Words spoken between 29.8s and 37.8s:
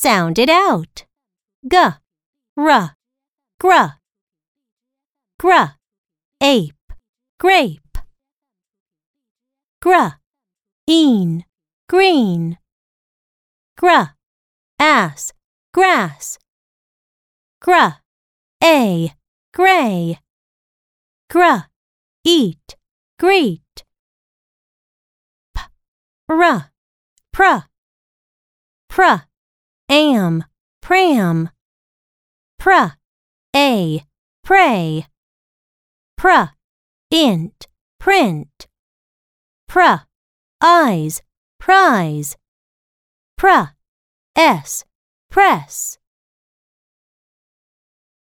am, pram. Pr, a, pray. Pr, int,